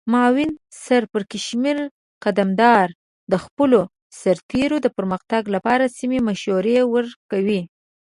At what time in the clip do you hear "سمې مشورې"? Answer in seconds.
5.97-6.77